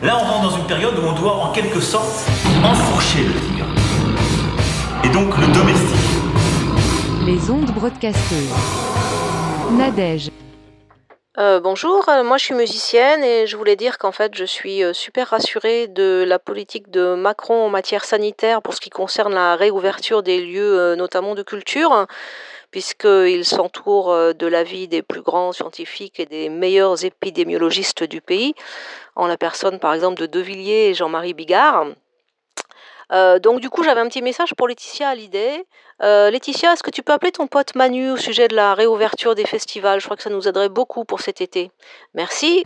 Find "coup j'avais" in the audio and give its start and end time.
33.70-34.00